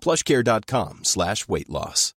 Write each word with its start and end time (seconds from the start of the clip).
plushcare.com 0.00 1.00
slash 1.02 1.48
weight 1.48 1.70
loss. 1.70 2.14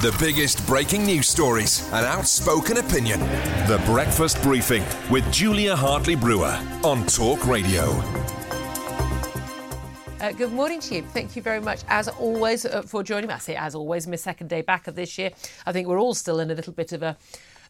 The 0.00 0.16
biggest 0.20 0.64
breaking 0.64 1.04
news 1.04 1.26
stories 1.26 1.84
and 1.92 2.06
outspoken 2.06 2.76
opinion. 2.76 3.18
The 3.66 3.82
Breakfast 3.84 4.40
Briefing 4.42 4.84
with 5.10 5.30
Julia 5.32 5.74
Hartley 5.74 6.14
Brewer 6.14 6.56
on 6.84 7.04
Talk 7.06 7.44
Radio. 7.48 7.82
Uh, 10.20 10.32
good 10.32 10.52
morning 10.52 10.78
to 10.80 10.94
you. 10.94 11.02
Thank 11.02 11.34
you 11.34 11.42
very 11.42 11.60
much, 11.60 11.82
as 11.88 12.06
always, 12.06 12.64
uh, 12.64 12.82
for 12.82 13.02
joining 13.02 13.26
me. 13.26 13.34
I 13.34 13.38
say, 13.38 13.56
as 13.56 13.74
always, 13.74 14.06
my 14.06 14.14
second 14.14 14.48
day 14.48 14.62
back 14.62 14.86
of 14.86 14.94
this 14.94 15.18
year. 15.18 15.30
I 15.66 15.72
think 15.72 15.88
we're 15.88 16.00
all 16.00 16.14
still 16.14 16.38
in 16.38 16.50
a 16.50 16.54
little 16.54 16.72
bit 16.72 16.92
of 16.92 17.02
a, 17.02 17.16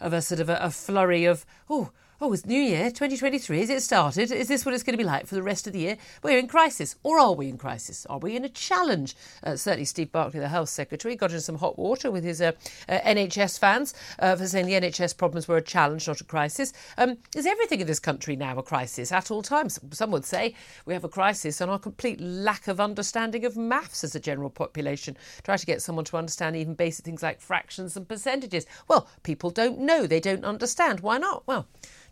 of 0.01 0.13
a 0.13 0.21
sort 0.21 0.41
of 0.41 0.51
a, 0.51 0.57
a 0.57 0.71
flurry 0.71 1.25
of, 1.25 1.47
oh, 1.71 1.91
Oh, 2.21 2.33
it's 2.33 2.45
New 2.45 2.61
Year 2.61 2.87
2023. 2.87 3.61
Is 3.61 3.71
it 3.71 3.81
started? 3.81 4.33
Is 4.33 4.49
this 4.49 4.67
what 4.67 4.75
it's 4.75 4.83
going 4.83 4.95
to 4.95 4.99
be 4.99 5.05
like 5.05 5.29
for 5.29 5.37
the 5.37 5.43
rest 5.43 5.69
of 5.69 5.73
the 5.73 5.79
year? 5.79 5.97
We're 6.21 6.41
in 6.41 6.49
crisis. 6.49 6.97
Or 7.05 7.21
are 7.21 7.33
we 7.33 7.49
in 7.49 7.57
crisis? 7.57 8.07
Are 8.07 8.19
we 8.19 8.35
in 8.35 8.45
a 8.45 8.49
challenge? 8.49 9.15
Uh, 9.45 9.55
certainly, 9.55 9.85
Steve 9.85 10.11
Barclay, 10.11 10.41
the 10.41 10.49
Health 10.49 10.69
Secretary, 10.69 11.15
got 11.15 11.31
into 11.31 11.41
some 11.41 11.59
hot 11.59 11.79
water 11.79 12.11
with 12.11 12.25
his 12.25 12.43
uh, 12.43 12.51
uh, 12.89 12.99
NHS 13.03 13.61
fans 13.61 13.95
uh, 14.19 14.35
for 14.35 14.49
saying 14.49 14.67
the 14.67 14.73
NHS 14.73 15.17
problems 15.17 15.47
were 15.47 15.59
a 15.59 15.63
challenge, 15.63 16.09
not 16.09 16.21
a 16.21 16.25
crisis. 16.25 16.73
Um, 16.97 17.19
is 17.37 17.47
everything 17.47 17.81
in 17.81 17.87
this 17.87 18.01
country 18.01 18.35
now 18.35 18.59
a 18.59 18.65
crisis 18.65 19.13
at 19.13 19.31
all 19.31 19.43
times? 19.43 19.79
Some 19.93 20.11
would 20.11 20.25
say 20.25 20.57
we 20.87 20.95
have 20.95 21.05
a 21.05 21.09
crisis 21.09 21.61
on 21.61 21.71
our 21.71 21.79
complete 21.79 22.21
lack 22.21 22.67
of 22.67 22.81
understanding 22.81 23.45
of 23.45 23.57
maths 23.57 24.03
as 24.03 24.17
a 24.17 24.21
general 24.21 24.51
population. 24.51 25.17
Try 25.45 25.57
to 25.57 25.67
get 25.67 25.83
someone 25.83 26.05
to 26.07 26.17
understand 26.17 26.57
even 26.57 26.75
basic 26.75 27.05
things 27.05 27.23
like 27.23 27.41
fractions 27.41 27.97
and 27.97 28.09
percentages. 28.09 28.67
Well, 28.89 29.07
people 29.23 29.51
don't 29.51 29.79
know. 29.79 30.09
They 30.09 30.19
don't 30.19 30.45
understand. 30.45 30.99
Why 30.99 31.19
not? 31.19 31.47
Well, 31.47 31.69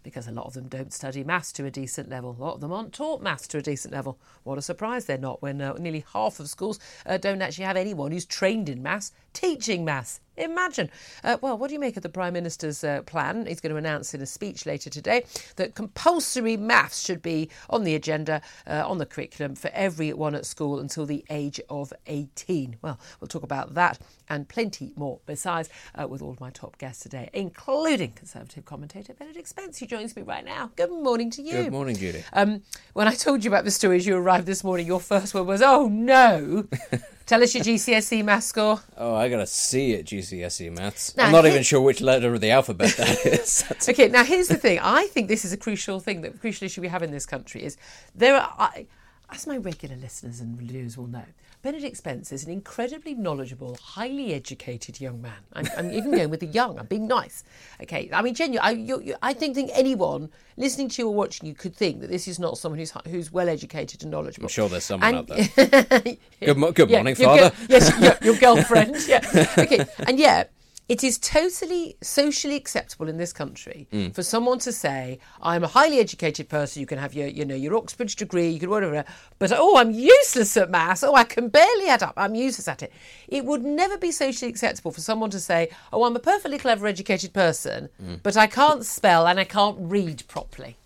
because 0.06 0.28
a 0.28 0.32
lot 0.32 0.46
of 0.46 0.52
them 0.52 0.68
don't 0.68 0.92
study 0.92 1.24
maths 1.24 1.50
to 1.50 1.64
a 1.64 1.70
decent 1.70 2.08
level. 2.08 2.36
A 2.38 2.42
lot 2.42 2.54
of 2.54 2.60
them 2.60 2.72
aren't 2.72 2.92
taught 2.92 3.20
maths 3.20 3.48
to 3.48 3.58
a 3.58 3.62
decent 3.62 3.92
level. 3.92 4.20
What 4.44 4.56
a 4.56 4.62
surprise 4.62 5.04
they're 5.04 5.18
not 5.18 5.42
when 5.42 5.60
uh, 5.60 5.72
nearly 5.80 6.04
half 6.12 6.38
of 6.38 6.48
schools 6.48 6.78
uh, 7.04 7.16
don't 7.18 7.42
actually 7.42 7.64
have 7.64 7.76
anyone 7.76 8.12
who's 8.12 8.24
trained 8.24 8.68
in 8.68 8.84
maths 8.84 9.10
teaching 9.32 9.84
maths. 9.84 10.20
Imagine. 10.36 10.90
Uh, 11.24 11.38
well, 11.40 11.56
what 11.56 11.68
do 11.68 11.74
you 11.74 11.80
make 11.80 11.96
of 11.96 12.02
the 12.02 12.08
Prime 12.08 12.32
Minister's 12.32 12.84
uh, 12.84 13.02
plan? 13.02 13.46
He's 13.46 13.60
going 13.60 13.70
to 13.70 13.76
announce 13.76 14.14
in 14.14 14.20
a 14.20 14.26
speech 14.26 14.66
later 14.66 14.90
today 14.90 15.24
that 15.56 15.74
compulsory 15.74 16.56
maths 16.56 17.04
should 17.04 17.22
be 17.22 17.50
on 17.70 17.84
the 17.84 17.94
agenda, 17.94 18.42
uh, 18.66 18.84
on 18.86 18.98
the 18.98 19.06
curriculum 19.06 19.54
for 19.54 19.70
everyone 19.72 20.34
at 20.34 20.46
school 20.46 20.78
until 20.78 21.06
the 21.06 21.24
age 21.30 21.60
of 21.70 21.92
18. 22.06 22.76
Well, 22.82 22.98
we'll 23.20 23.28
talk 23.28 23.42
about 23.42 23.74
that 23.74 23.98
and 24.28 24.48
plenty 24.48 24.92
more 24.96 25.20
besides 25.26 25.68
uh, 25.94 26.06
with 26.06 26.22
all 26.22 26.30
of 26.30 26.40
my 26.40 26.50
top 26.50 26.78
guests 26.78 27.02
today, 27.02 27.30
including 27.32 28.12
Conservative 28.12 28.64
commentator 28.64 29.14
Benedict 29.14 29.48
Spence, 29.48 29.78
who 29.78 29.86
joins 29.86 30.16
me 30.16 30.22
right 30.22 30.44
now. 30.44 30.70
Good 30.76 30.90
morning 30.90 31.30
to 31.30 31.42
you. 31.42 31.52
Good 31.52 31.72
morning, 31.72 31.96
Judy. 31.96 32.24
Um, 32.32 32.62
when 32.92 33.08
I 33.08 33.14
told 33.14 33.44
you 33.44 33.50
about 33.50 33.64
the 33.64 33.70
story 33.70 33.96
as 33.96 34.06
you 34.06 34.16
arrived 34.16 34.46
this 34.46 34.64
morning, 34.64 34.86
your 34.86 35.00
first 35.00 35.34
word 35.34 35.44
was, 35.44 35.62
oh 35.62 35.88
no. 35.88 36.66
Tell 37.26 37.42
us 37.42 37.54
your 37.56 37.64
GCSE 37.64 38.24
math 38.24 38.44
score. 38.44 38.80
Oh, 38.96 39.14
I 39.14 39.28
got 39.28 39.40
a 39.40 39.46
C 39.46 39.94
at 39.96 40.04
GCSE 40.04 40.70
maths. 40.76 41.16
Now, 41.16 41.26
I'm 41.26 41.32
not 41.32 41.44
here- 41.44 41.52
even 41.54 41.64
sure 41.64 41.80
which 41.80 42.00
letter 42.00 42.32
of 42.32 42.40
the 42.40 42.50
alphabet 42.50 42.94
that 42.96 43.26
is. 43.26 43.64
Okay, 43.88 44.06
now 44.08 44.22
here's 44.22 44.46
the 44.48 44.56
thing. 44.56 44.78
I 44.80 45.06
think 45.08 45.26
this 45.26 45.44
is 45.44 45.52
a 45.52 45.56
crucial 45.56 45.98
thing, 45.98 46.20
that 46.20 46.40
crucial 46.40 46.66
issue 46.66 46.80
we 46.80 46.88
have 46.88 47.02
in 47.02 47.10
this 47.10 47.26
country 47.26 47.64
is 47.64 47.76
there 48.14 48.36
are, 48.36 48.54
I, 48.58 48.86
as 49.30 49.44
my 49.46 49.56
regular 49.56 49.96
listeners 49.96 50.40
and 50.40 50.56
viewers 50.56 50.96
will 50.96 51.08
know, 51.08 51.24
Benedict 51.66 51.96
Spence 51.96 52.30
is 52.30 52.44
an 52.44 52.52
incredibly 52.52 53.12
knowledgeable, 53.12 53.76
highly 53.82 54.32
educated 54.34 55.00
young 55.00 55.20
man. 55.20 55.32
I'm, 55.52 55.66
I'm 55.76 55.90
even 55.90 56.12
going 56.12 56.30
with 56.30 56.38
the 56.38 56.46
young. 56.46 56.78
I'm 56.78 56.86
being 56.86 57.08
nice. 57.08 57.42
Okay, 57.82 58.08
I 58.12 58.22
mean, 58.22 58.34
genuinely, 58.34 58.60
I, 58.60 58.70
you, 58.70 59.00
you, 59.02 59.16
I 59.20 59.32
don't 59.32 59.52
think 59.52 59.72
anyone 59.74 60.30
listening 60.56 60.88
to 60.90 61.02
you 61.02 61.08
or 61.08 61.14
watching 61.16 61.48
you 61.48 61.54
could 61.56 61.74
think 61.74 62.02
that 62.02 62.06
this 62.08 62.28
is 62.28 62.38
not 62.38 62.56
someone 62.56 62.78
who's 62.78 62.92
who's 63.08 63.32
well 63.32 63.48
educated 63.48 64.02
and 64.02 64.12
knowledgeable. 64.12 64.44
I'm 64.44 64.50
sure 64.50 64.68
there's 64.68 64.84
someone 64.84 65.08
And- 65.12 65.18
out 65.18 65.26
there. 65.56 66.00
Good 66.40 66.74
good 66.76 66.88
morning, 66.88 67.16
your 67.18 67.28
Father. 67.36 67.50
girl- 67.50 67.52
yes, 67.68 68.00
your, 68.00 68.16
your 68.22 68.40
girlfriend. 68.40 68.96
Yeah. 69.08 69.26
Okay, 69.58 69.84
and 70.06 70.20
yet 70.20 70.52
it 70.88 71.02
is 71.02 71.18
totally 71.18 71.96
socially 72.00 72.54
acceptable 72.54 73.08
in 73.08 73.16
this 73.16 73.32
country 73.32 73.88
Mm. 73.92 74.14
for 74.14 74.22
someone 74.22 74.58
to 74.60 74.72
say, 74.72 75.18
"I'm 75.42 75.64
a 75.64 75.68
highly 75.68 75.98
educated 75.98 76.48
person. 76.48 76.80
You 76.80 76.86
can 76.86 76.98
have 76.98 77.12
your, 77.14 77.26
you 77.26 77.44
know, 77.44 77.54
your 77.56 77.76
Oxford 77.76 78.08
degree. 78.08 78.48
You 78.50 78.60
can 78.60 78.70
whatever, 78.70 79.04
but 79.38 79.52
oh, 79.52 79.76
I'm 79.76 79.90
useless 79.90 80.56
at 80.56 80.70
maths. 80.70 81.02
Oh, 81.02 81.14
I 81.14 81.24
can 81.24 81.48
barely 81.48 81.88
add 81.88 82.02
up. 82.02 82.14
I'm 82.16 82.34
useless 82.34 82.68
at 82.68 82.82
it." 82.82 82.92
It 83.28 83.44
would 83.44 83.64
never 83.64 83.98
be 83.98 84.12
socially 84.12 84.50
acceptable 84.50 84.92
for 84.92 85.00
someone 85.00 85.30
to 85.30 85.40
say, 85.40 85.70
"Oh, 85.92 86.04
I'm 86.04 86.16
a 86.16 86.20
perfectly 86.20 86.58
clever, 86.58 86.86
educated 86.86 87.32
person, 87.32 87.88
Mm. 88.02 88.20
but 88.22 88.36
I 88.36 88.46
can't 88.46 88.84
spell 88.86 89.26
and 89.26 89.40
I 89.40 89.44
can't 89.44 89.76
read 89.80 90.22
properly." 90.28 90.76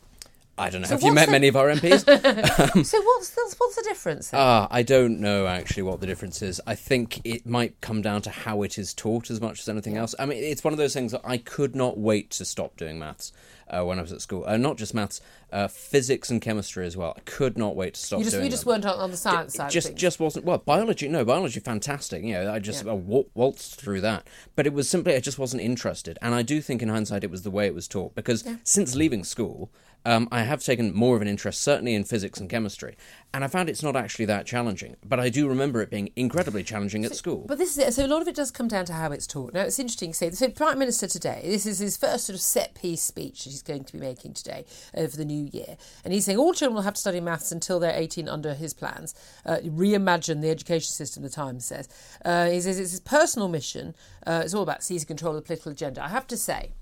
I 0.60 0.68
don't 0.70 0.82
know. 0.82 0.88
So 0.88 0.94
Have 0.94 1.02
you 1.02 1.12
met 1.12 1.26
the- 1.26 1.32
many 1.32 1.48
of 1.48 1.56
our 1.56 1.68
MPs? 1.68 2.04
so 2.84 3.02
what's 3.02 3.30
the, 3.30 3.54
what's 3.58 3.76
the 3.76 3.82
difference? 3.82 4.30
then? 4.30 4.40
Ah, 4.40 4.68
I 4.70 4.82
don't 4.82 5.18
know 5.20 5.46
actually 5.46 5.84
what 5.84 6.00
the 6.00 6.06
difference 6.06 6.42
is. 6.42 6.60
I 6.66 6.74
think 6.74 7.20
it 7.24 7.46
might 7.46 7.80
come 7.80 8.02
down 8.02 8.22
to 8.22 8.30
how 8.30 8.62
it 8.62 8.78
is 8.78 8.92
taught 8.92 9.30
as 9.30 9.40
much 9.40 9.60
as 9.60 9.68
anything 9.68 9.96
else. 9.96 10.14
I 10.18 10.26
mean, 10.26 10.42
it's 10.42 10.62
one 10.62 10.74
of 10.74 10.78
those 10.78 10.92
things 10.92 11.12
that 11.12 11.22
I 11.24 11.38
could 11.38 11.74
not 11.74 11.98
wait 11.98 12.30
to 12.32 12.44
stop 12.44 12.76
doing 12.76 12.98
maths 12.98 13.32
uh, 13.70 13.84
when 13.84 13.98
I 13.98 14.02
was 14.02 14.12
at 14.12 14.20
school. 14.20 14.44
Uh, 14.46 14.56
not 14.56 14.76
just 14.76 14.94
maths, 14.94 15.20
uh, 15.52 15.68
physics 15.68 16.30
and 16.30 16.40
chemistry 16.40 16.86
as 16.86 16.96
well. 16.96 17.14
I 17.16 17.20
could 17.20 17.56
not 17.56 17.76
wait 17.76 17.94
to 17.94 18.00
stop 18.00 18.18
you 18.18 18.24
just 18.24 18.34
doing 18.34 18.44
you 18.46 18.50
just 18.50 18.64
them. 18.64 18.72
weren't 18.82 18.86
on, 18.86 19.10
the 19.10 19.16
science 19.16 19.54
It 19.54 19.58
side. 19.58 19.70
just 19.70 19.94
just 19.96 20.20
wasn't 20.20 20.44
well 20.44 20.58
biology 20.58 21.08
no 21.08 21.24
biology 21.24 21.60
fantastic 21.60 22.22
you 22.22 22.32
know 22.34 22.52
i 22.52 22.58
just 22.58 22.84
Yeah. 22.84 22.92
wa- 22.92 23.24
waltzed 23.34 23.74
through 23.74 24.00
that 24.02 24.26
but 24.56 24.66
it 24.66 24.72
was 24.72 24.88
simply 24.88 25.14
i 25.14 25.20
just 25.20 25.38
wasn't 25.38 25.62
interested 25.62 26.18
and 26.22 26.34
i 26.34 26.42
do 26.42 26.60
think 26.60 26.82
in 26.82 26.88
hindsight 26.88 27.24
it 27.24 27.30
was 27.30 27.42
the 27.42 27.50
way 27.50 27.66
it 27.66 27.74
was 27.74 27.88
taught 27.88 28.14
because 28.14 28.44
since 28.64 28.94
leaving 28.94 29.24
school 29.24 29.70
um, 30.06 30.28
I 30.32 30.44
have 30.44 30.64
taken 30.64 30.94
more 30.94 31.14
of 31.14 31.20
an 31.20 31.28
interest, 31.28 31.60
certainly 31.60 31.94
in 31.94 32.04
physics 32.04 32.40
and 32.40 32.48
chemistry, 32.48 32.96
and 33.34 33.44
I 33.44 33.48
found 33.48 33.68
it's 33.68 33.82
not 33.82 33.96
actually 33.96 34.24
that 34.24 34.46
challenging. 34.46 34.96
But 35.06 35.20
I 35.20 35.28
do 35.28 35.46
remember 35.46 35.82
it 35.82 35.90
being 35.90 36.08
incredibly 36.16 36.62
challenging 36.64 37.04
at 37.04 37.14
school. 37.14 37.44
But 37.46 37.58
this 37.58 37.72
is 37.76 37.78
it. 37.86 37.92
So 37.92 38.06
a 38.06 38.08
lot 38.08 38.22
of 38.22 38.26
it 38.28 38.34
does 38.34 38.50
come 38.50 38.66
down 38.66 38.86
to 38.86 38.94
how 38.94 39.12
it's 39.12 39.26
taught. 39.26 39.52
Now 39.52 39.60
it's 39.60 39.78
interesting 39.78 40.12
to 40.12 40.16
say. 40.16 40.30
So 40.30 40.48
Prime 40.48 40.78
Minister 40.78 41.06
today, 41.06 41.42
this 41.44 41.66
is 41.66 41.80
his 41.80 41.98
first 41.98 42.24
sort 42.24 42.34
of 42.34 42.40
set 42.40 42.72
piece 42.72 43.02
speech 43.02 43.44
he's 43.60 43.74
going 43.74 43.84
to 43.84 43.92
be 43.92 43.98
making 43.98 44.34
today 44.34 44.64
for 44.94 45.16
the 45.16 45.24
new 45.24 45.48
year, 45.52 45.76
and 46.04 46.12
he's 46.12 46.24
saying 46.24 46.38
all 46.38 46.52
children 46.52 46.74
will 46.74 46.82
have 46.82 46.94
to 46.94 47.00
study 47.00 47.20
maths 47.20 47.52
until 47.52 47.78
they're 47.78 47.94
18 47.94 48.28
under 48.28 48.54
his 48.54 48.74
plans. 48.74 49.14
Uh, 49.44 49.58
reimagine 49.64 50.40
the 50.40 50.50
education 50.50 50.90
system. 50.90 51.22
The 51.22 51.28
Times 51.28 51.64
says 51.64 51.88
uh, 52.24 52.46
he 52.46 52.60
says 52.60 52.78
it's 52.78 52.92
his 52.92 53.00
personal 53.00 53.48
mission. 53.48 53.94
Uh, 54.26 54.42
it's 54.44 54.54
all 54.54 54.62
about 54.62 54.82
seizing 54.82 55.06
control 55.06 55.36
of 55.36 55.42
the 55.42 55.46
political 55.46 55.72
agenda. 55.72 56.04
I 56.04 56.08
have 56.08 56.26
to 56.28 56.36
say, 56.36 56.72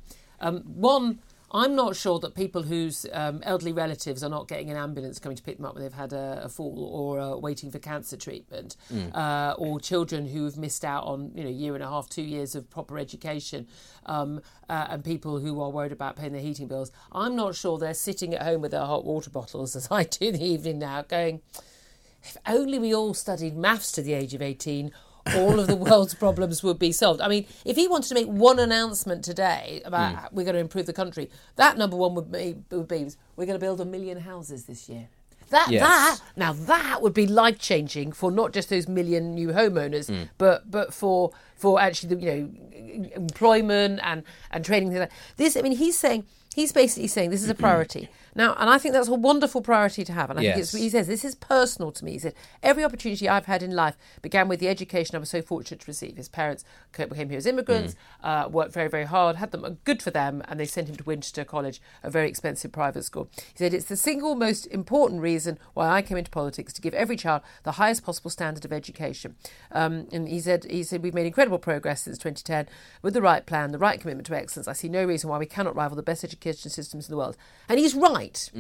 um, 0.41 0.61
one. 0.61 1.21
I'm 1.51 1.75
not 1.75 1.97
sure 1.97 2.19
that 2.19 2.35
people 2.35 2.63
whose 2.63 3.07
um, 3.13 3.41
elderly 3.43 3.73
relatives 3.73 4.23
are 4.23 4.29
not 4.29 4.49
getting 4.49 4.71
an 4.71 4.77
ambulance 4.77 5.19
coming 5.19 5.37
to 5.37 5.43
pick 5.43 5.57
them 5.57 5.65
up 5.65 5.75
when 5.75 5.83
they've 5.83 5.93
had 5.93 6.13
a, 6.13 6.43
a 6.45 6.49
fall 6.49 6.91
or 6.93 7.21
uh, 7.21 7.37
waiting 7.37 7.71
for 7.71 7.79
cancer 7.79 8.17
treatment, 8.17 8.77
uh, 9.15 9.55
or 9.57 9.81
children 9.81 10.27
who 10.27 10.45
have 10.45 10.59
missed 10.59 10.85
out 10.85 11.05
on 11.05 11.33
you 11.35 11.45
know 11.45 11.51
year 11.51 11.75
and 11.75 11.83
a 11.83 11.89
half, 11.89 12.09
two 12.09 12.23
years 12.23 12.55
of 12.55 12.69
proper 12.69 12.99
education, 12.99 13.67
um, 14.07 14.41
uh, 14.69 14.89
and 14.91 15.05
people 15.05 15.39
who 15.39 15.61
are 15.61 15.71
worried 15.71 15.93
about 15.93 16.17
paying 16.17 16.33
their 16.33 16.43
heating 16.43 16.69
bills. 16.69 16.93
I'm 17.13 17.35
not 17.35 17.55
sure 17.55 17.79
they're 17.79 17.95
sitting 17.95 18.35
at 18.35 18.43
home 18.43 18.61
with 18.61 18.73
their 18.73 18.85
hot 18.85 19.05
water 19.05 19.31
bottles 19.31 19.75
as 19.77 19.89
I 19.91 20.05
do 20.05 20.27
in 20.27 20.35
the 20.35 20.45
evening 20.45 20.79
now, 20.79 21.03
going, 21.03 21.41
if 22.23 22.37
only 22.47 22.79
we 22.79 22.95
all 22.95 23.15
studied 23.15 23.57
maths 23.57 23.91
to 23.93 24.03
the 24.03 24.13
age 24.13 24.35
of 24.35 24.43
18 24.43 24.93
all 25.37 25.59
of 25.61 25.67
the 25.67 25.77
world's 25.77 26.15
problems 26.15 26.63
would 26.63 26.79
be 26.79 26.93
solved. 26.93 27.21
I 27.21 27.29
mean, 27.29 27.47
if 27.65 27.77
he 27.77 27.89
wanted 27.89 28.09
to 28.09 28.15
make 28.15 28.27
one 28.27 28.59
announcement 28.59 29.25
today 29.25 29.83
about 29.85 30.15
how 30.15 30.29
we're 30.33 30.45
going 30.45 30.55
to 30.55 30.61
improve 30.61 30.87
the 30.87 30.93
country, 30.93 31.31
that 31.57 31.77
number 31.79 31.97
one 31.97 32.15
would 32.15 32.31
be, 32.33 32.57
would 32.71 32.89
be 32.89 33.09
we're 33.37 33.47
going 33.47 33.59
to 33.59 33.65
build 33.65 33.81
a 33.81 33.85
million 33.85 34.21
houses 34.21 34.65
this 34.65 34.89
year. 34.89 35.09
That 35.51 35.69
Yes. 35.71 35.81
that 35.83 36.21
now 36.37 36.53
that 36.53 37.01
would 37.01 37.15
be 37.15 37.27
life 37.27 37.59
changing 37.59 38.13
for 38.13 38.31
not 38.31 38.53
just 38.53 38.69
those 38.69 38.87
million 38.87 39.35
new 39.35 39.49
homeowners, 39.49 40.09
Hmm. 40.09 40.25
but 40.37 40.71
but 40.71 40.93
for 40.93 41.31
for 41.59 41.81
actually 41.81 42.15
the 42.15 42.21
you 42.23 42.31
know 42.33 43.11
employment 43.15 44.01
and 44.03 44.23
and 44.51 44.65
training. 44.65 44.89
things 44.91 45.01
like 45.01 45.11
that. 45.11 45.17
This, 45.37 45.57
I 45.57 45.63
mean, 45.63 45.77
he's 45.77 45.99
saying 45.99 46.25
he's 46.55 46.73
basically 46.73 47.09
saying 47.09 47.31
this 47.31 47.43
is 47.43 47.51
a 47.51 47.55
priority 47.67 48.09
now, 48.35 48.55
and 48.59 48.71
I 48.71 48.79
think 48.79 48.93
that's 48.95 49.09
a 49.09 49.15
wonderful 49.15 49.63
priority 49.63 50.05
to 50.05 50.13
have. 50.13 50.31
And 50.31 50.39
I 50.39 50.43
think 50.43 50.59
it's, 50.59 50.73
Yes. 50.75 50.83
he 50.83 50.91
says 50.91 51.07
this 51.07 51.25
is 51.25 51.35
personal 51.35 51.91
to 51.93 52.05
me. 52.05 52.13
He 52.13 52.19
said 52.19 52.35
every 52.63 52.85
opportunity 52.85 53.29
I've 53.29 53.47
had 53.47 53.63
in 53.63 53.73
life 53.73 53.97
began 54.23 54.49
with 54.49 54.61
the 54.61 54.69
education 54.69 55.17
I 55.17 55.19
was 55.19 55.31
so 55.31 55.43
fortunate 55.43 55.81
to 55.81 55.87
receive. 55.87 56.17
His 56.17 56.29
parents 56.29 56.65
came 56.93 57.11
here 57.31 57.39
as 57.39 57.47
immigrants, 57.47 57.95
uh, 58.23 58.49
worked 58.51 58.73
very 58.73 58.89
very 58.89 59.05
hard, 59.05 59.37
had 59.37 59.51
them 59.51 59.79
good 59.85 60.03
for 60.03 60.11
them, 60.11 60.43
and 60.49 60.59
they 60.61 60.67
sent 60.67 60.89
him 60.89 60.97
to 60.97 61.05
Winchester 61.05 61.45
College, 61.45 61.81
a 62.03 62.11
very 62.11 62.29
expensive 62.29 62.71
private 62.73 63.05
school. 63.05 63.29
He 63.37 63.59
said 63.59 63.73
it's 63.75 63.87
the 63.87 63.97
single 63.97 64.35
most 64.35 64.67
important 64.67 65.21
reason 65.23 65.59
why 65.75 65.89
I 65.89 66.03
came 66.03 66.17
into 66.19 66.31
politics 66.31 66.73
to 66.75 66.83
give 66.83 66.95
every 66.95 67.17
child 67.17 67.43
the 67.65 67.73
highest 67.73 68.05
possible 68.05 68.31
standard 68.31 68.65
of 68.65 68.73
education. 68.73 69.37
Um, 69.73 70.07
and 70.13 70.29
he 70.29 70.41
said 70.41 70.65
he 70.65 70.83
said 70.83 71.03
we've 71.03 71.15
made 71.15 71.27
incredible 71.27 71.48
progress 71.57 72.03
since 72.03 72.19
2010 72.19 72.69
with 73.01 73.15
the 73.15 73.23
right 73.23 73.47
plan, 73.47 73.73
the 73.73 73.79
right 73.79 73.99
commitment 73.99 74.27
to 74.27 74.37
excellence. 74.37 74.69
I 74.69 74.75
see 74.75 74.91
no 74.91 75.05
reason 75.05 75.31
why 75.31 75.39
we 75.39 75.47
cannot 75.47 75.75
rival 75.75 75.97
the 75.97 76.03
best 76.03 76.25
education 76.25 76.71
systems 76.71 77.09
in 77.09 77.13
the 77.13 77.17
world. 77.17 77.39
And 77.67 77.79
he's 77.79 77.95
right. 77.95 78.51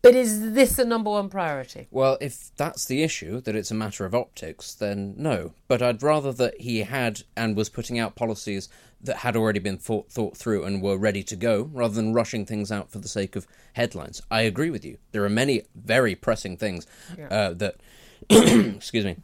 But 0.00 0.14
is 0.14 0.52
this 0.52 0.76
the 0.76 0.84
number 0.84 1.10
one 1.10 1.28
priority? 1.28 1.88
Well, 1.90 2.16
if 2.20 2.50
that's 2.56 2.84
the 2.84 3.02
issue, 3.02 3.40
that 3.42 3.56
it's 3.56 3.70
a 3.70 3.74
matter 3.74 4.04
of 4.04 4.14
optics, 4.14 4.72
then 4.74 5.14
no. 5.16 5.54
But 5.66 5.82
I'd 5.82 6.02
rather 6.02 6.32
that 6.34 6.60
he 6.60 6.78
had 6.78 7.22
and 7.36 7.56
was 7.56 7.68
putting 7.68 7.98
out 7.98 8.14
policies 8.14 8.68
that 9.00 9.18
had 9.18 9.36
already 9.36 9.58
been 9.58 9.76
thought, 9.76 10.10
thought 10.10 10.36
through 10.36 10.64
and 10.64 10.80
were 10.80 10.96
ready 10.96 11.22
to 11.24 11.36
go, 11.36 11.68
rather 11.72 11.94
than 11.94 12.12
rushing 12.12 12.46
things 12.46 12.70
out 12.70 12.90
for 12.90 12.98
the 12.98 13.08
sake 13.08 13.36
of 13.36 13.46
headlines. 13.74 14.22
I 14.30 14.42
agree 14.42 14.70
with 14.70 14.84
you. 14.84 14.98
There 15.12 15.24
are 15.24 15.30
many 15.30 15.62
very 15.74 16.14
pressing 16.14 16.56
things 16.56 16.86
uh, 17.30 17.54
that, 17.54 17.76
excuse 18.30 19.04
me, 19.04 19.16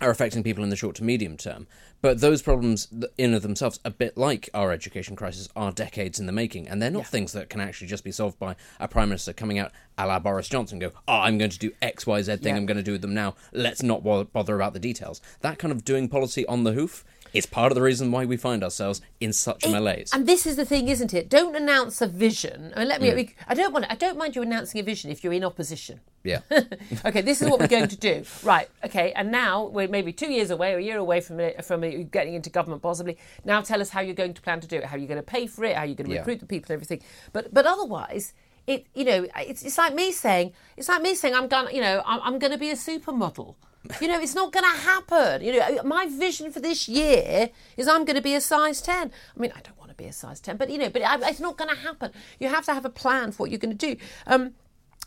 are 0.00 0.10
affecting 0.10 0.42
people 0.42 0.64
in 0.64 0.70
the 0.70 0.76
short 0.76 0.96
to 0.96 1.04
medium 1.04 1.36
term. 1.36 1.66
But 2.00 2.20
those 2.20 2.42
problems, 2.42 2.86
in 3.16 3.34
of 3.34 3.42
themselves, 3.42 3.80
a 3.84 3.90
bit 3.90 4.16
like 4.16 4.48
our 4.54 4.70
education 4.70 5.16
crisis, 5.16 5.48
are 5.56 5.72
decades 5.72 6.20
in 6.20 6.26
the 6.26 6.32
making, 6.32 6.68
and 6.68 6.80
they're 6.80 6.90
not 6.90 7.06
things 7.06 7.32
that 7.32 7.50
can 7.50 7.60
actually 7.60 7.88
just 7.88 8.04
be 8.04 8.12
solved 8.12 8.38
by 8.38 8.54
a 8.78 8.86
prime 8.86 9.08
minister 9.08 9.32
coming 9.32 9.58
out, 9.58 9.72
a 9.96 10.06
la 10.06 10.20
Boris 10.20 10.48
Johnson, 10.48 10.78
go, 10.78 10.92
"Oh, 11.08 11.20
I'm 11.20 11.38
going 11.38 11.50
to 11.50 11.58
do 11.58 11.72
X, 11.82 12.06
Y, 12.06 12.22
Z 12.22 12.36
thing. 12.36 12.54
Yeah. 12.54 12.60
I'm 12.60 12.66
going 12.66 12.76
to 12.76 12.84
do 12.84 12.92
with 12.92 13.02
them 13.02 13.14
now. 13.14 13.34
Let's 13.52 13.82
not 13.82 14.04
bother 14.04 14.54
about 14.54 14.74
the 14.74 14.78
details." 14.78 15.20
That 15.40 15.58
kind 15.58 15.72
of 15.72 15.84
doing 15.84 16.08
policy 16.08 16.46
on 16.46 16.62
the 16.62 16.72
hoof 16.72 17.04
is 17.32 17.46
part 17.46 17.72
of 17.72 17.76
the 17.76 17.82
reason 17.82 18.10
why 18.10 18.24
we 18.24 18.36
find 18.36 18.62
ourselves 18.64 19.00
in 19.20 19.32
such 19.32 19.64
a 19.64 19.68
malaise. 19.68 20.10
And 20.12 20.26
this 20.26 20.46
is 20.46 20.56
the 20.56 20.64
thing, 20.64 20.88
isn't 20.88 21.12
it? 21.14 21.28
Don't 21.28 21.54
announce 21.56 22.00
a 22.00 22.06
vision. 22.06 22.72
I 22.74 22.80
mean, 22.80 22.88
let 22.88 23.00
me. 23.00 23.10
Mm. 23.10 23.32
I 23.48 23.54
don't 23.54 23.72
want. 23.72 23.86
I 23.88 23.94
don't 23.94 24.18
mind 24.18 24.36
you 24.36 24.42
announcing 24.42 24.80
a 24.80 24.84
vision 24.84 25.10
if 25.10 25.22
you're 25.24 25.32
in 25.32 25.44
opposition. 25.44 26.00
yeah, 26.24 26.40
okay, 27.06 27.20
this 27.22 27.40
is 27.42 27.48
what 27.48 27.60
we're 27.60 27.68
going 27.68 27.88
to 27.88 27.96
do. 27.96 28.24
Right. 28.42 28.68
Okay. 28.84 29.12
And 29.12 29.30
now 29.30 29.66
we're 29.66 29.88
maybe 29.88 30.12
two 30.12 30.30
years 30.30 30.50
away 30.50 30.74
or 30.74 30.78
a 30.78 30.82
year 30.82 30.98
away 30.98 31.20
from 31.20 31.40
it, 31.40 31.64
from 31.64 31.84
it 31.84 32.10
getting 32.10 32.34
into 32.34 32.50
government, 32.50 32.82
possibly. 32.82 33.16
Now 33.44 33.60
tell 33.62 33.80
us 33.80 33.90
how 33.90 34.00
you're 34.00 34.14
going 34.14 34.34
to 34.34 34.42
plan 34.42 34.60
to 34.60 34.66
do 34.68 34.76
it. 34.76 34.84
How 34.84 34.96
you're 34.96 35.08
going 35.08 35.20
to 35.20 35.22
pay 35.22 35.46
for 35.46 35.64
it. 35.64 35.76
How 35.76 35.84
you're 35.84 35.94
going 35.94 36.08
to 36.08 36.12
Yeah. 36.14 36.20
recruit 36.20 36.40
the 36.40 36.46
people 36.46 36.72
and 36.72 36.82
everything. 36.82 37.02
But 37.32 37.52
but 37.54 37.66
otherwise. 37.66 38.32
It, 38.66 38.84
you 38.94 39.06
know, 39.06 39.26
it's, 39.34 39.62
it's 39.62 39.78
like 39.78 39.94
me 39.94 40.12
saying, 40.12 40.52
it's 40.76 40.90
like 40.90 41.00
me 41.00 41.14
saying, 41.14 41.34
I'm 41.34 41.48
gonna, 41.48 41.72
you 41.72 41.80
know, 41.80 42.02
I'm, 42.04 42.20
I'm 42.22 42.38
going 42.38 42.52
to 42.52 42.58
be 42.58 42.68
a 42.68 42.74
supermodel. 42.74 43.54
You 44.00 44.08
know, 44.08 44.20
it's 44.20 44.34
not 44.34 44.52
going 44.52 44.64
to 44.64 44.80
happen. 44.80 45.42
You 45.42 45.58
know, 45.58 45.82
my 45.84 46.06
vision 46.06 46.52
for 46.52 46.60
this 46.60 46.88
year 46.88 47.50
is 47.76 47.88
I'm 47.88 48.04
going 48.04 48.16
to 48.16 48.22
be 48.22 48.34
a 48.34 48.40
size 48.40 48.82
10. 48.82 49.10
I 49.36 49.40
mean, 49.40 49.52
I 49.56 49.60
don't 49.60 49.78
want 49.78 49.90
to 49.90 49.96
be 49.96 50.04
a 50.04 50.12
size 50.12 50.40
10, 50.40 50.56
but, 50.56 50.68
you 50.68 50.78
know, 50.78 50.90
but 50.90 51.02
it's 51.22 51.40
not 51.40 51.56
going 51.56 51.70
to 51.70 51.76
happen. 51.76 52.12
You 52.38 52.48
have 52.48 52.64
to 52.66 52.74
have 52.74 52.84
a 52.84 52.90
plan 52.90 53.32
for 53.32 53.44
what 53.44 53.50
you're 53.50 53.58
going 53.58 53.76
to 53.76 53.94
do. 53.94 54.00
Um, 54.26 54.54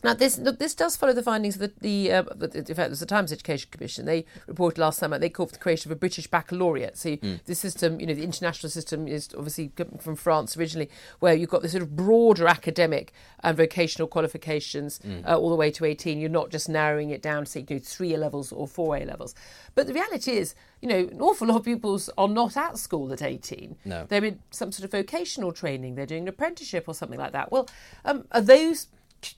now, 0.03 0.13
this 0.13 0.37
look, 0.37 0.57
this 0.59 0.73
does 0.73 0.95
follow 0.95 1.13
the 1.13 1.21
findings 1.23 1.55
of 1.55 1.61
the, 1.61 1.71
the 1.81 2.11
uh, 2.11 2.21
the- 2.35 2.57
in 2.57 2.65
fact, 2.65 2.79
it 2.87 2.89
was 2.89 2.99
the 2.99 3.05
Times 3.05 3.31
Education 3.31 3.69
Commission. 3.71 4.05
They 4.05 4.25
reported 4.47 4.79
last 4.79 4.99
summer 4.99 5.19
they 5.19 5.29
called 5.29 5.49
for 5.49 5.53
the 5.57 5.59
creation 5.59 5.91
of 5.91 5.95
a 5.95 5.99
British 5.99 6.27
baccalaureate. 6.27 6.97
So 6.97 7.17
the 7.45 7.55
system, 7.55 7.99
you 7.99 8.07
know, 8.07 8.13
the 8.13 8.23
international 8.23 8.69
system 8.69 9.07
is 9.07 9.29
obviously 9.37 9.71
from 9.99 10.15
France 10.15 10.57
originally, 10.57 10.89
where 11.19 11.33
you've 11.33 11.49
got 11.49 11.61
this 11.61 11.71
sort 11.73 11.83
of 11.83 11.95
broader 11.95 12.47
academic 12.47 13.13
and 13.43 13.55
vocational 13.57 14.07
qualifications 14.07 14.99
uh, 15.27 15.37
all 15.37 15.49
the 15.49 15.55
way 15.55 15.71
to 15.71 15.85
18. 15.85 16.19
You're 16.19 16.29
not 16.29 16.49
just 16.49 16.67
narrowing 16.69 17.09
it 17.11 17.21
down 17.21 17.45
to 17.45 17.51
say, 17.51 17.65
you 17.67 17.75
know, 17.75 17.81
three 17.83 18.13
A 18.13 18.17
levels 18.17 18.51
or 18.51 18.67
four 18.67 18.95
A 18.97 19.05
levels. 19.05 19.35
But 19.75 19.87
the 19.87 19.93
reality 19.93 20.31
is, 20.31 20.55
you 20.81 20.87
know, 20.89 20.97
an 21.11 21.21
awful 21.21 21.47
lot 21.47 21.57
of 21.57 21.63
pupils 21.65 22.09
are 22.17 22.27
not 22.27 22.57
at 22.57 22.77
school 22.77 23.13
at 23.13 23.21
18. 23.21 23.75
No. 23.85 24.05
They're 24.07 24.25
in 24.25 24.39
some 24.49 24.71
sort 24.71 24.85
of 24.85 24.91
vocational 24.91 25.51
training. 25.51 25.95
They're 25.95 26.05
doing 26.05 26.23
an 26.23 26.27
apprenticeship 26.29 26.85
or 26.87 26.93
something 26.95 27.19
like 27.19 27.33
that. 27.33 27.51
Well, 27.51 27.69
um, 28.03 28.25
are 28.31 28.41
those 28.41 28.87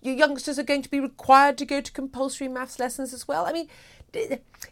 your 0.02 0.16
youngsters 0.16 0.58
are 0.60 0.64
going 0.64 0.82
to 0.82 0.90
be 0.90 1.00
required 1.00 1.58
to 1.58 1.66
go 1.66 1.82
to 1.82 1.92
compulsory 1.92 2.48
maths 2.48 2.80
lessons 2.80 3.14
as 3.14 3.28
well? 3.28 3.46
I 3.46 3.54
mean, 3.54 3.68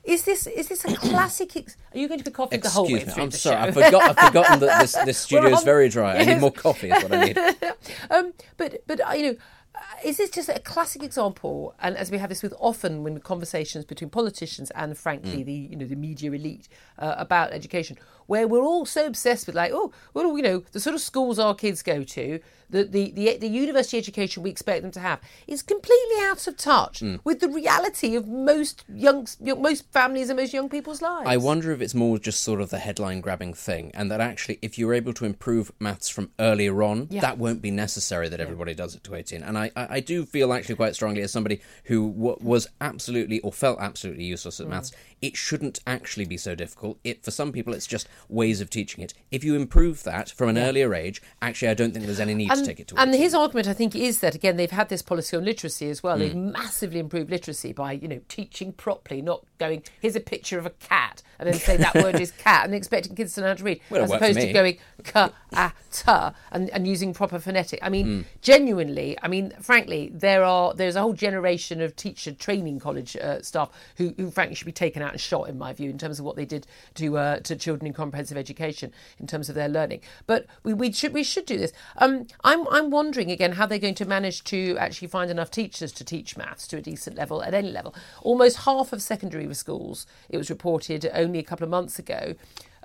is 0.03 0.23
this 0.23 0.47
is 0.47 0.67
this 0.67 0.85
a 0.85 0.95
classic? 1.09 1.55
Ex- 1.55 1.77
are 1.93 1.97
you 1.97 2.07
going 2.07 2.19
to 2.19 2.23
be 2.23 2.31
coughing 2.31 2.61
the 2.61 2.69
whole 2.69 2.85
way 2.85 2.93
excuse 2.93 3.07
me. 3.07 3.13
through 3.13 3.23
I'm 3.23 3.29
the 3.29 3.37
sorry. 3.37 3.71
show? 3.71 3.81
I 3.81 3.85
forgot. 3.85 4.17
I've 4.17 4.27
forgotten 4.27 4.59
that 4.59 4.81
this 4.81 4.93
this 5.05 5.17
studio 5.17 5.49
We're 5.49 5.55
is 5.55 5.63
very 5.63 5.89
dry. 5.89 6.17
I 6.17 6.25
need 6.25 6.39
more 6.39 6.51
coffee. 6.51 6.91
Is 6.91 7.03
what 7.03 7.13
I 7.13 7.25
need. 7.25 7.37
um, 8.09 8.33
but 8.57 8.83
but 8.87 9.01
uh, 9.01 9.13
you 9.13 9.23
know, 9.23 9.35
uh, 9.75 9.79
is 10.03 10.17
this 10.17 10.29
just 10.29 10.49
a 10.49 10.59
classic 10.59 11.03
example? 11.03 11.75
And 11.79 11.97
as 11.97 12.11
we 12.11 12.17
have 12.17 12.29
this 12.29 12.43
with 12.43 12.53
often 12.59 13.03
when 13.03 13.19
conversations 13.19 13.85
between 13.85 14.09
politicians 14.09 14.71
and 14.71 14.97
frankly 14.97 15.43
the 15.43 15.53
you 15.53 15.75
know 15.75 15.85
the 15.85 15.95
media 15.95 16.31
elite 16.31 16.67
uh, 16.99 17.15
about 17.17 17.51
education, 17.51 17.97
where 18.31 18.47
we're 18.47 18.63
all 18.71 18.85
so 18.85 19.05
obsessed 19.05 19.45
with 19.45 19.55
like 19.55 19.71
oh 19.73 19.91
well 20.13 20.35
you 20.37 20.43
know 20.43 20.63
the 20.71 20.79
sort 20.79 20.95
of 20.95 21.01
schools 21.01 21.37
our 21.37 21.53
kids 21.63 21.83
go 21.83 22.03
to. 22.03 22.39
The, 22.71 22.85
the, 22.85 23.11
the, 23.11 23.35
the 23.35 23.49
university 23.49 23.97
education 23.97 24.43
we 24.43 24.49
expect 24.49 24.81
them 24.81 24.91
to 24.91 25.01
have 25.01 25.19
is 25.45 25.61
completely 25.61 26.15
out 26.21 26.47
of 26.47 26.55
touch 26.55 27.03
with 27.25 27.41
the 27.41 27.49
reality 27.49 28.15
of 28.15 28.29
most 28.29 28.85
young, 28.87 29.27
most 29.41 29.91
families 29.91 30.29
and 30.29 30.39
most 30.39 30.53
young 30.53 30.69
people's 30.69 31.01
lives. 31.01 31.27
I 31.27 31.35
wonder 31.35 31.73
if 31.73 31.81
it's 31.81 31.93
more 31.93 32.17
just 32.17 32.39
sort 32.41 32.61
of 32.61 32.69
the 32.69 32.77
headline 32.79 33.19
grabbing 33.19 33.53
thing, 33.53 33.91
and 33.93 34.09
that 34.09 34.21
actually, 34.21 34.57
if 34.61 34.77
you're 34.79 34.93
able 34.93 35.11
to 35.15 35.25
improve 35.25 35.73
maths 35.81 36.07
from 36.07 36.31
earlier 36.39 36.81
on, 36.81 37.07
Yeah. 37.09 37.19
that 37.19 37.37
won't 37.37 37.61
be 37.61 37.71
necessary 37.71 38.29
that 38.29 38.39
everybody 38.39 38.73
does 38.73 38.95
it 38.95 39.03
to 39.03 39.15
18. 39.15 39.43
And 39.43 39.57
I, 39.57 39.69
I, 39.75 39.87
I 39.97 39.99
do 39.99 40.25
feel 40.25 40.53
actually 40.53 40.75
quite 40.75 40.95
strongly, 40.95 41.21
as 41.23 41.31
somebody 41.33 41.59
who 41.89 42.09
w- 42.13 42.37
was 42.39 42.67
absolutely 42.79 43.41
or 43.41 43.51
felt 43.51 43.79
absolutely 43.81 44.23
useless 44.23 44.59
Mm. 44.59 44.63
at 44.63 44.69
maths, 44.69 44.91
it 45.21 45.35
shouldn't 45.35 45.81
actually 45.85 46.23
be 46.25 46.37
so 46.37 46.55
difficult. 46.55 46.99
It 47.03 47.21
For 47.25 47.31
some 47.31 47.51
people, 47.51 47.73
it's 47.73 47.85
just 47.85 48.07
ways 48.29 48.61
of 48.61 48.69
teaching 48.69 49.03
it. 49.03 49.13
If 49.31 49.43
you 49.43 49.55
improve 49.55 50.03
that 50.03 50.29
from 50.29 50.49
an 50.49 50.57
earlier 50.57 50.93
age, 50.93 51.21
actually, 51.41 51.69
I 51.69 51.73
don't 51.73 51.93
think 51.93 52.05
there's 52.05 52.19
any 52.19 52.33
need 52.33 52.51
to 52.51 52.65
take 52.65 52.79
it 52.79 52.87
to 52.89 52.99
and 52.99 53.13
his 53.13 53.33
argument, 53.33 53.67
I 53.67 53.73
think, 53.73 53.95
is 53.95 54.19
that 54.19 54.35
again 54.35 54.57
they've 54.57 54.71
had 54.71 54.89
this 54.89 55.01
policy 55.01 55.37
on 55.37 55.45
literacy 55.45 55.89
as 55.89 56.03
well. 56.03 56.17
Mm. 56.17 56.19
They've 56.19 56.35
massively 56.35 56.99
improved 56.99 57.29
literacy 57.29 57.73
by 57.73 57.93
you 57.93 58.07
know 58.07 58.21
teaching 58.27 58.73
properly, 58.73 59.21
not 59.21 59.45
going 59.59 59.83
here's 60.01 60.15
a 60.15 60.19
picture 60.19 60.57
of 60.57 60.65
a 60.65 60.71
cat 60.71 61.23
and 61.39 61.47
then 61.47 61.59
saying 61.59 61.79
that 61.79 61.95
word 61.95 62.19
is 62.19 62.31
cat 62.31 62.65
and 62.65 62.75
expecting 62.75 63.15
kids 63.15 63.33
to 63.35 63.41
know 63.41 63.47
how 63.47 63.53
to 63.55 63.63
read, 63.63 63.81
Well, 63.89 64.03
as 64.03 64.11
opposed 64.11 64.39
to 64.39 64.53
going 64.53 64.77
ka 65.03 65.31
a 65.53 65.71
ta 65.91 66.33
and, 66.51 66.69
and 66.69 66.87
using 66.87 67.13
proper 67.13 67.39
phonetic. 67.39 67.79
I 67.81 67.89
mean, 67.89 68.01
Mm. 68.01 68.25
genuinely, 68.41 69.17
I 69.21 69.27
mean, 69.27 69.53
frankly, 69.61 70.11
there 70.13 70.43
are 70.43 70.73
there's 70.73 70.95
a 70.95 71.01
whole 71.01 71.13
generation 71.13 71.81
of 71.81 71.95
teacher 71.95 72.31
training 72.31 72.79
college 72.79 73.15
uh, 73.15 73.41
staff 73.41 73.69
who, 73.97 74.13
who 74.17 74.31
frankly 74.31 74.55
should 74.55 74.65
be 74.65 74.71
taken 74.71 75.01
out 75.01 75.11
and 75.11 75.21
shot, 75.21 75.49
in 75.49 75.57
my 75.57 75.71
view, 75.73 75.89
in 75.89 75.97
terms 75.97 76.19
of 76.19 76.25
what 76.25 76.35
they 76.35 76.45
did 76.45 76.67
to 76.95 77.17
uh, 77.17 77.39
to 77.41 77.55
children 77.55 77.87
in 77.87 77.93
comprehensive 78.11 78.37
education 78.37 78.91
in 79.19 79.27
terms 79.27 79.47
of 79.47 79.55
their 79.55 79.69
learning. 79.69 80.01
But 80.27 80.45
we, 80.63 80.73
we 80.73 80.91
should 80.91 81.13
we 81.13 81.23
should 81.23 81.45
do 81.45 81.57
this. 81.57 81.71
Um, 81.97 82.27
I'm 82.43 82.67
I'm 82.67 82.89
wondering 82.91 83.31
again 83.31 83.53
how 83.53 83.65
they're 83.65 83.79
going 83.79 83.95
to 83.95 84.05
manage 84.05 84.43
to 84.45 84.77
actually 84.77 85.07
find 85.07 85.31
enough 85.31 85.49
teachers 85.49 85.91
to 85.93 86.03
teach 86.03 86.35
maths 86.35 86.67
to 86.67 86.77
a 86.77 86.81
decent 86.81 87.15
level 87.15 87.41
at 87.41 87.53
any 87.53 87.71
level. 87.71 87.95
Almost 88.21 88.57
half 88.57 88.91
of 88.91 89.01
secondary 89.01 89.51
schools, 89.53 90.05
it 90.29 90.37
was 90.37 90.49
reported 90.49 91.09
only 91.13 91.39
a 91.39 91.43
couple 91.43 91.63
of 91.63 91.69
months 91.69 91.97
ago. 91.99 92.35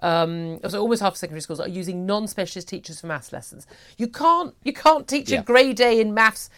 Um, 0.03 0.61
so 0.69 0.81
almost 0.81 1.01
half 1.03 1.15
of 1.15 1.19
secondary 1.19 1.41
schools 1.41 1.59
are 1.59 1.69
using 1.69 2.05
non-specialist 2.07 2.69
teachers 2.69 3.01
for 3.01 3.07
maths 3.09 3.33
lessons. 3.33 3.67
You 3.99 4.09
can't 4.09 4.55
you 4.63 4.73
can't 4.73 5.09
teach 5.09 5.31
Yeah. 5.31 5.41
a 5.41 5.43
grade 5.43 5.81
A 5.81 6.01
in 6.01 6.15
maths 6.15 6.51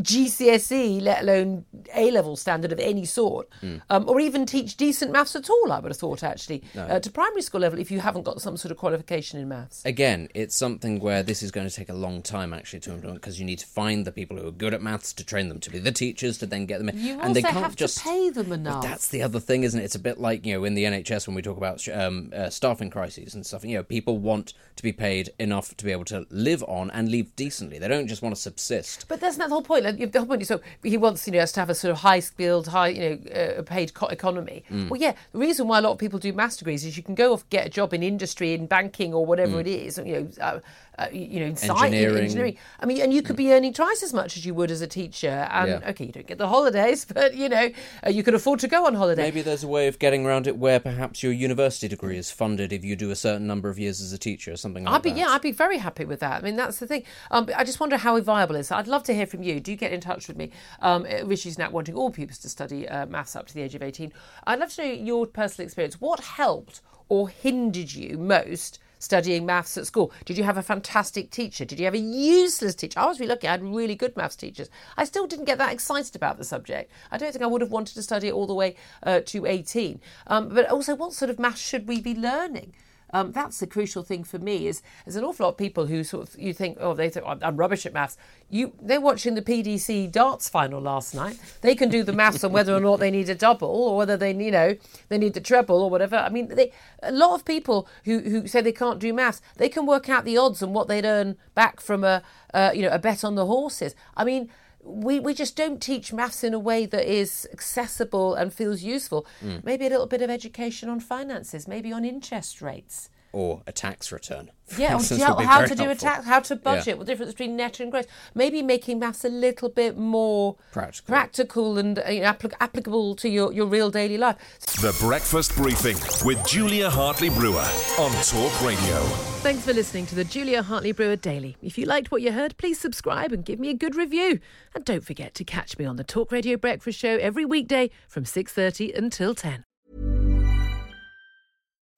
GCSE, 0.00 1.00
let 1.00 1.22
alone 1.22 1.64
A 1.94 2.10
level 2.10 2.36
standard 2.36 2.72
of 2.72 2.80
any 2.80 3.04
sort, 3.04 3.48
Hmm. 3.60 3.76
um, 3.90 4.08
or 4.08 4.20
even 4.20 4.44
teach 4.46 4.76
decent 4.76 5.12
maths 5.12 5.36
at 5.36 5.48
all. 5.48 5.72
I 5.72 5.78
would 5.80 5.90
have 5.90 5.98
thought 5.98 6.22
actually 6.22 6.62
uh, 6.76 6.98
to 7.00 7.10
primary 7.10 7.42
school 7.42 7.60
level 7.60 7.78
if 7.78 7.90
you 7.90 8.00
haven't 8.00 8.22
got 8.24 8.40
some 8.40 8.56
sort 8.56 8.72
of 8.72 8.76
qualification 8.78 9.40
in 9.40 9.48
maths. 9.48 9.82
Again, 9.84 10.28
it's 10.34 10.56
something 10.56 11.00
where 11.00 11.22
this 11.22 11.42
is 11.42 11.50
going 11.50 11.68
to 11.68 11.74
take 11.74 11.88
a 11.88 11.94
long 11.94 12.22
time 12.22 12.52
actually 12.52 12.80
to 12.80 12.92
implement 12.92 13.20
because 13.20 13.38
you 13.38 13.46
need 13.46 13.58
to 13.60 13.66
find 13.66 14.04
the 14.04 14.12
people 14.12 14.36
who 14.36 14.46
are 14.46 14.52
good 14.52 14.74
at 14.74 14.82
maths 14.82 15.12
to 15.14 15.24
train 15.24 15.48
them 15.48 15.60
to 15.60 15.70
be 15.70 15.78
the 15.78 15.92
teachers 15.92 16.38
to 16.38 16.46
then 16.46 16.66
get 16.66 16.78
them 16.78 16.88
in. 16.88 16.98
You 16.98 17.18
and 17.20 17.34
they 17.34 17.42
can't 17.42 17.54
have 17.56 17.72
to 17.72 17.76
just 17.76 18.02
pay 18.02 18.30
them 18.30 18.48
But 18.50 18.54
enough. 18.60 18.82
that's 18.82 19.08
the 19.08 19.22
other 19.22 19.40
thing, 19.40 19.62
isn't 19.64 19.80
it? 19.80 19.84
It's 19.84 19.94
a 19.94 19.98
bit 20.00 20.18
like 20.18 20.44
you 20.44 20.54
know 20.54 20.64
in 20.64 20.74
the 20.74 20.84
NHS 20.84 21.26
when 21.26 21.34
we 21.36 21.42
talk 21.42 21.56
about 21.56 21.86
um, 21.88 22.32
uh, 22.34 22.50
staffing 22.50 22.90
crises 22.90 23.34
and 23.34 23.44
stuff. 23.46 23.64
You 23.64 23.76
know, 23.76 23.82
people 23.82 24.18
want 24.18 24.52
to 24.76 24.82
be 24.82 24.92
paid 24.92 25.30
enough 25.38 25.76
to 25.76 25.84
be 25.84 25.92
able 25.92 26.04
to 26.06 26.26
live 26.30 26.62
on 26.68 26.90
and 26.90 27.10
live 27.10 27.34
decently. 27.36 27.78
They 27.78 27.88
don't 27.88 28.08
just 28.08 28.22
want 28.22 28.34
to 28.34 28.40
subsist. 28.40 29.06
But 29.08 29.20
that's 29.20 29.36
not 29.38 29.48
the 29.48 29.54
whole 29.54 29.62
point. 29.62 29.85
The 29.92 30.18
whole 30.18 30.26
point. 30.26 30.46
So 30.46 30.60
he 30.82 30.96
wants 30.96 31.26
you 31.26 31.32
know 31.32 31.40
us 31.40 31.52
to 31.52 31.60
have 31.60 31.70
a 31.70 31.74
sort 31.74 31.92
of 31.92 31.98
high 31.98 32.20
skilled, 32.20 32.68
high 32.68 32.88
you 32.88 33.00
know 33.24 33.30
uh, 33.58 33.62
paid 33.62 33.94
co- 33.94 34.06
economy. 34.08 34.64
Mm. 34.70 34.88
Well, 34.90 35.00
yeah, 35.00 35.14
the 35.32 35.38
reason 35.38 35.68
why 35.68 35.78
a 35.78 35.82
lot 35.82 35.92
of 35.92 35.98
people 35.98 36.18
do 36.18 36.32
maths 36.32 36.56
degrees 36.56 36.84
is 36.84 36.96
you 36.96 37.02
can 37.02 37.14
go 37.14 37.32
off 37.32 37.48
get 37.50 37.66
a 37.66 37.70
job 37.70 37.92
in 37.94 38.02
industry, 38.02 38.52
in 38.54 38.66
banking, 38.66 39.12
or 39.14 39.24
whatever 39.26 39.56
Mm. 39.56 39.60
it 39.60 39.66
is. 39.68 39.98
You 39.98 40.04
know, 40.04 40.28
uh, 40.40 40.60
uh, 40.98 41.08
you 41.12 41.40
know, 41.40 41.46
in 41.46 41.58
Engineering. 41.58 42.24
engineering. 42.24 42.56
I 42.80 42.86
mean, 42.86 43.02
and 43.02 43.12
you 43.12 43.20
could 43.20 43.36
be 43.36 43.52
earning 43.52 43.74
twice 43.74 44.02
as 44.02 44.14
much 44.14 44.38
as 44.38 44.46
you 44.46 44.54
would 44.54 44.70
as 44.70 44.80
a 44.80 44.86
teacher. 44.86 45.46
And 45.50 45.68
Yeah. 45.82 45.90
okay, 45.90 46.06
you 46.06 46.12
don't 46.12 46.26
get 46.26 46.38
the 46.38 46.48
holidays, 46.48 47.04
but 47.14 47.34
you 47.34 47.50
know, 47.50 47.70
uh, 48.06 48.08
you 48.08 48.22
can 48.22 48.34
afford 48.34 48.60
to 48.60 48.68
go 48.68 48.86
on 48.86 48.94
holiday. 48.94 49.22
Maybe 49.22 49.42
there's 49.42 49.62
a 49.62 49.68
way 49.68 49.88
of 49.88 49.98
getting 49.98 50.24
around 50.24 50.46
it 50.46 50.56
where 50.56 50.80
perhaps 50.80 51.22
your 51.22 51.32
university 51.32 51.86
degree 51.88 52.16
is 52.16 52.30
funded 52.30 52.72
if 52.72 52.82
you 52.82 52.96
do 52.96 53.10
a 53.10 53.16
certain 53.16 53.46
number 53.46 53.68
of 53.68 53.78
years 53.78 54.00
as 54.00 54.12
a 54.14 54.18
teacher 54.18 54.52
or 54.52 54.56
something 54.56 54.84
like 54.84 54.94
I'd 54.94 55.02
be 55.02 55.10
that. 55.10 55.18
yeah, 55.18 55.28
I'd 55.28 55.42
be 55.42 55.52
very 55.52 55.76
happy 55.78 56.06
with 56.06 56.20
that. 56.20 56.40
I 56.40 56.44
mean, 56.44 56.56
that's 56.56 56.78
the 56.78 56.86
thing. 56.86 57.02
Um, 57.30 57.50
I 57.54 57.62
just 57.64 57.78
wonder 57.78 57.98
how 57.98 58.18
viable 58.22 58.56
it 58.56 58.60
is. 58.60 58.70
I'd 58.72 58.88
love 58.88 59.02
to 59.04 59.14
hear 59.14 59.26
from 59.26 59.42
you. 59.42 59.60
Do 59.60 59.75
get 59.76 59.92
in 59.92 60.00
touch 60.00 60.28
with 60.28 60.36
me. 60.36 60.50
Um, 60.80 61.04
Rishi's 61.24 61.58
now 61.58 61.70
wanting 61.70 61.94
all 61.94 62.10
pupils 62.10 62.38
to 62.38 62.48
study 62.48 62.88
uh, 62.88 63.06
maths 63.06 63.36
up 63.36 63.46
to 63.46 63.54
the 63.54 63.62
age 63.62 63.74
of 63.74 63.82
eighteen. 63.82 64.12
I'd 64.46 64.58
love 64.58 64.72
to 64.74 64.82
know 64.82 64.92
your 64.92 65.26
personal 65.26 65.66
experience. 65.66 66.00
What 66.00 66.20
helped 66.20 66.80
or 67.08 67.28
hindered 67.28 67.92
you 67.92 68.18
most? 68.18 68.78
Studying 68.98 69.44
maths 69.44 69.76
at 69.76 69.86
school. 69.86 70.10
Did 70.24 70.38
you 70.38 70.44
have 70.44 70.56
a 70.56 70.62
fantastic 70.62 71.30
teacher? 71.30 71.66
Did 71.66 71.78
you 71.78 71.84
have 71.84 71.94
a 71.94 71.98
useless 71.98 72.74
teacher? 72.74 72.98
I 72.98 73.04
was 73.04 73.20
really 73.20 73.28
lucky. 73.28 73.46
I 73.46 73.50
had 73.50 73.62
really 73.62 73.94
good 73.94 74.16
maths 74.16 74.36
teachers. 74.36 74.70
I 74.96 75.04
still 75.04 75.26
didn't 75.26 75.44
get 75.44 75.58
that 75.58 75.70
excited 75.70 76.16
about 76.16 76.38
the 76.38 76.44
subject. 76.44 76.90
I 77.12 77.18
don't 77.18 77.30
think 77.30 77.44
I 77.44 77.46
would 77.46 77.60
have 77.60 77.70
wanted 77.70 77.92
to 77.94 78.02
study 78.02 78.28
it 78.28 78.32
all 78.32 78.46
the 78.46 78.54
way 78.54 78.74
uh, 79.02 79.20
to 79.26 79.44
18. 79.44 80.00
Um, 80.28 80.48
but 80.48 80.70
also, 80.70 80.94
what 80.94 81.12
sort 81.12 81.30
of 81.30 81.38
maths 81.38 81.60
should 81.60 81.86
we 81.86 82.00
be 82.00 82.14
learning? 82.14 82.72
Um, 83.16 83.32
that's 83.32 83.60
the 83.60 83.66
crucial 83.66 84.02
thing 84.02 84.24
for 84.24 84.38
me. 84.38 84.66
Is 84.66 84.82
there's 85.04 85.16
an 85.16 85.24
awful 85.24 85.46
lot 85.46 85.52
of 85.52 85.56
people 85.56 85.86
who 85.86 86.04
sort 86.04 86.28
of 86.28 86.38
you 86.38 86.52
think, 86.52 86.76
oh, 86.80 86.92
they 86.92 87.08
think 87.08 87.24
I'm, 87.26 87.38
I'm 87.42 87.56
rubbish 87.56 87.86
at 87.86 87.94
maths. 87.94 88.18
You 88.50 88.74
they're 88.80 89.00
watching 89.00 89.34
the 89.34 89.42
PDC 89.42 90.12
darts 90.12 90.50
final 90.50 90.80
last 90.80 91.14
night. 91.14 91.38
They 91.62 91.74
can 91.74 91.88
do 91.88 92.02
the 92.02 92.12
maths 92.12 92.44
on 92.44 92.52
whether 92.52 92.74
or 92.74 92.80
not 92.80 93.00
they 93.00 93.10
need 93.10 93.30
a 93.30 93.34
double 93.34 93.68
or 93.68 93.96
whether 93.96 94.18
they 94.18 94.34
you 94.34 94.50
know 94.50 94.76
they 95.08 95.16
need 95.16 95.32
the 95.32 95.40
treble 95.40 95.82
or 95.82 95.88
whatever. 95.88 96.16
I 96.16 96.28
mean, 96.28 96.48
they, 96.48 96.72
a 97.02 97.12
lot 97.12 97.34
of 97.34 97.46
people 97.46 97.88
who 98.04 98.20
who 98.20 98.46
say 98.46 98.60
they 98.60 98.72
can't 98.72 98.98
do 98.98 99.14
maths, 99.14 99.40
they 99.56 99.70
can 99.70 99.86
work 99.86 100.10
out 100.10 100.26
the 100.26 100.36
odds 100.36 100.60
and 100.62 100.74
what 100.74 100.86
they'd 100.86 101.06
earn 101.06 101.36
back 101.54 101.80
from 101.80 102.04
a 102.04 102.22
uh, 102.52 102.72
you 102.74 102.82
know 102.82 102.90
a 102.90 102.98
bet 102.98 103.24
on 103.24 103.34
the 103.34 103.46
horses. 103.46 103.94
I 104.14 104.24
mean 104.24 104.50
we, 104.86 105.20
we 105.20 105.34
just 105.34 105.56
don't 105.56 105.82
teach 105.82 106.12
maths 106.12 106.44
in 106.44 106.54
a 106.54 106.58
way 106.58 106.86
that 106.86 107.04
is 107.04 107.48
accessible 107.52 108.34
and 108.34 108.52
feels 108.52 108.82
useful. 108.82 109.26
Mm. 109.44 109.64
Maybe 109.64 109.86
a 109.86 109.90
little 109.90 110.06
bit 110.06 110.22
of 110.22 110.30
education 110.30 110.88
on 110.88 111.00
finances, 111.00 111.66
maybe 111.66 111.92
on 111.92 112.04
interest 112.04 112.62
rates. 112.62 113.10
Or 113.36 113.60
a 113.66 113.72
tax 113.72 114.10
return. 114.12 114.50
Yeah, 114.78 114.94
or 114.94 114.96
instance, 114.96 115.22
how, 115.22 115.36
how 115.36 115.58
very 115.58 115.68
to 115.68 115.74
do 115.76 115.90
a 115.90 115.94
tax, 115.94 116.24
how 116.26 116.40
to 116.40 116.56
budget, 116.56 116.86
Yeah. 116.86 116.94
what 116.94 117.06
the 117.06 117.12
difference 117.12 117.32
between 117.34 117.54
net 117.56 117.78
and 117.78 117.92
gross. 117.92 118.06
Maybe 118.34 118.62
making 118.62 118.98
maths 118.98 119.24
a 119.24 119.28
little 119.28 119.68
bit 119.68 119.96
more 119.96 120.56
Practical. 120.72 121.06
practical 121.12 121.78
and 121.78 121.98
uh, 122.00 122.08
you 122.10 122.22
know, 122.22 122.32
applic- 122.32 122.54
applicable 122.60 123.14
to 123.16 123.28
your, 123.28 123.52
your 123.52 123.66
real 123.66 123.90
daily 123.92 124.18
life. 124.18 124.36
The 124.80 124.96
Breakfast 124.98 125.54
Briefing 125.54 125.96
with 126.26 126.44
Julia 126.48 126.90
Hartley 126.90 127.28
Brewer 127.28 127.68
on 128.00 128.10
Talk 128.24 128.60
Radio. 128.66 128.98
Thanks 129.44 129.64
for 129.64 129.72
listening 129.72 130.06
to 130.06 130.16
the 130.16 130.24
Julia 130.24 130.62
Hartley 130.64 130.90
Brewer 130.92 131.14
Daily. 131.16 131.56
If 131.62 131.78
you 131.78 131.84
liked 131.86 132.10
what 132.10 132.22
you 132.22 132.32
heard, 132.32 132.56
please 132.56 132.80
subscribe 132.80 133.30
and 133.32 133.44
give 133.44 133.60
me 133.60 133.68
a 133.70 133.74
good 133.74 133.94
review. 133.94 134.40
And 134.74 134.84
don't 134.84 135.04
forget 135.04 135.32
to 135.34 135.44
catch 135.44 135.78
me 135.78 135.84
on 135.84 135.94
the 135.94 136.04
Talk 136.04 136.32
Radio 136.32 136.56
Breakfast 136.56 136.98
Show 136.98 137.16
every 137.18 137.44
weekday 137.44 137.90
from 138.08 138.24
6:30 138.24 138.96
until 138.98 139.32
10. 139.34 139.62